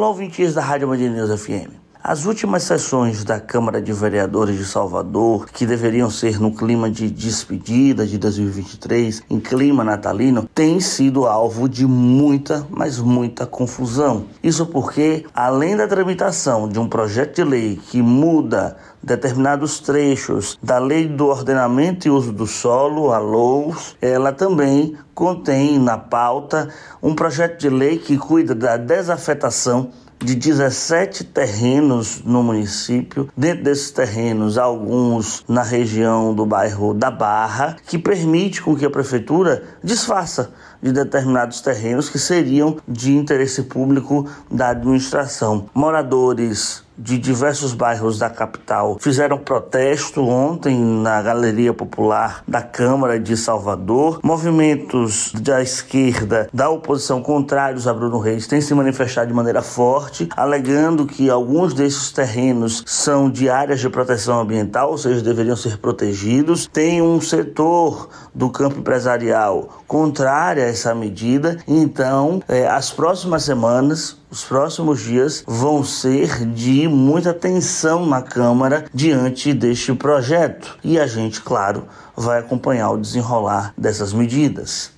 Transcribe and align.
Olá, 0.00 0.08
ouvintes 0.08 0.54
da 0.54 0.62
Rádio 0.62 0.88
Band 0.88 0.96
News 0.96 1.42
FM. 1.42 1.89
As 2.02 2.24
últimas 2.24 2.62
sessões 2.62 3.24
da 3.24 3.38
Câmara 3.38 3.80
de 3.80 3.92
Vereadores 3.92 4.56
de 4.56 4.64
Salvador, 4.64 5.44
que 5.50 5.66
deveriam 5.66 6.08
ser 6.08 6.40
no 6.40 6.50
clima 6.50 6.90
de 6.90 7.10
despedida 7.10 8.06
de 8.06 8.16
2023, 8.16 9.22
em 9.28 9.38
clima 9.38 9.84
natalino, 9.84 10.48
têm 10.54 10.80
sido 10.80 11.26
alvo 11.26 11.68
de 11.68 11.84
muita, 11.84 12.66
mas 12.70 12.98
muita 12.98 13.44
confusão. 13.44 14.24
Isso 14.42 14.64
porque, 14.64 15.26
além 15.34 15.76
da 15.76 15.86
tramitação 15.86 16.70
de 16.70 16.78
um 16.78 16.88
projeto 16.88 17.36
de 17.36 17.44
lei 17.44 17.76
que 17.76 18.00
muda 18.00 18.78
determinados 19.02 19.78
trechos 19.78 20.58
da 20.62 20.78
Lei 20.78 21.06
do 21.06 21.26
Ordenamento 21.26 22.08
e 22.08 22.10
Uso 22.10 22.32
do 22.32 22.46
Solo, 22.46 23.12
a 23.12 23.18
LOUS, 23.18 23.96
ela 24.00 24.32
também 24.32 24.96
contém 25.14 25.78
na 25.78 25.98
pauta 25.98 26.70
um 27.02 27.14
projeto 27.14 27.60
de 27.60 27.68
lei 27.68 27.98
que 27.98 28.16
cuida 28.16 28.54
da 28.54 28.78
desafetação 28.78 29.90
de 30.24 30.34
17 30.34 31.24
terrenos 31.24 32.22
no 32.24 32.42
município. 32.42 33.28
Dentro 33.36 33.64
desses 33.64 33.90
terrenos, 33.90 34.58
alguns 34.58 35.42
na 35.48 35.62
região 35.62 36.34
do 36.34 36.44
bairro 36.44 36.94
da 36.94 37.10
Barra, 37.10 37.76
que 37.86 37.98
permite 37.98 38.62
com 38.62 38.76
que 38.76 38.84
a 38.84 38.90
prefeitura 38.90 39.62
desfaça 39.82 40.52
de 40.82 40.92
determinados 40.92 41.60
terrenos 41.60 42.08
que 42.08 42.18
seriam 42.18 42.76
de 42.86 43.14
interesse 43.14 43.64
público 43.64 44.28
da 44.50 44.70
administração. 44.70 45.68
Moradores 45.74 46.82
de 47.00 47.18
diversos 47.18 47.72
bairros 47.72 48.18
da 48.18 48.28
capital 48.28 48.98
fizeram 49.00 49.38
protesto 49.38 50.22
ontem 50.22 50.78
na 50.78 51.22
Galeria 51.22 51.72
Popular 51.72 52.44
da 52.46 52.60
Câmara 52.60 53.18
de 53.18 53.36
Salvador. 53.36 54.20
Movimentos 54.22 55.32
da 55.32 55.62
esquerda, 55.62 56.48
da 56.52 56.68
oposição 56.68 57.22
contrários 57.22 57.88
a 57.88 57.94
Bruno 57.94 58.18
Reis, 58.18 58.46
têm 58.46 58.60
se 58.60 58.74
manifestado 58.74 59.28
de 59.28 59.34
maneira 59.34 59.62
forte, 59.62 60.28
alegando 60.36 61.06
que 61.06 61.30
alguns 61.30 61.72
desses 61.72 62.12
terrenos 62.12 62.82
são 62.86 63.30
de 63.30 63.48
áreas 63.48 63.80
de 63.80 63.88
proteção 63.88 64.40
ambiental, 64.40 64.90
ou 64.90 64.98
seja, 64.98 65.22
deveriam 65.22 65.56
ser 65.56 65.78
protegidos. 65.78 66.66
Tem 66.66 67.00
um 67.00 67.20
setor 67.20 68.08
do 68.34 68.50
campo 68.50 68.78
empresarial 68.78 69.80
contrário 69.86 70.62
a 70.62 70.66
essa 70.66 70.94
medida, 70.94 71.58
então, 71.66 72.42
eh, 72.48 72.66
as 72.66 72.90
próximas 72.90 73.44
semanas, 73.44 74.19
os 74.30 74.44
próximos 74.44 75.00
dias 75.00 75.42
vão 75.46 75.82
ser 75.82 76.46
de 76.46 76.86
muita 76.86 77.34
tensão 77.34 78.06
na 78.06 78.22
Câmara 78.22 78.84
diante 78.94 79.52
deste 79.52 79.92
projeto. 79.94 80.78
E 80.84 80.98
a 80.98 81.06
gente, 81.06 81.40
claro, 81.40 81.86
vai 82.16 82.38
acompanhar 82.38 82.90
o 82.90 82.98
desenrolar 82.98 83.74
dessas 83.76 84.12
medidas. 84.12 84.92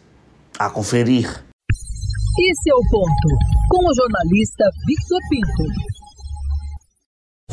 A 0.58 0.68
conferir. 0.68 1.42
Esse 2.38 2.70
é 2.70 2.74
o 2.74 2.82
ponto, 2.90 3.28
com 3.68 3.84
o 3.84 3.94
jornalista 3.94 4.64
Victor 4.86 5.18
Pinto. 5.30 5.92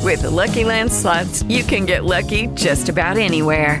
With 0.02 0.22
the 0.22 0.30
Lucky 0.30 0.64
Land 0.64 0.90
slots, 0.90 1.42
you 1.48 1.64
can 1.64 1.86
get 1.86 2.04
lucky 2.04 2.48
just 2.54 2.88
about 2.88 3.18
anywhere. 3.18 3.80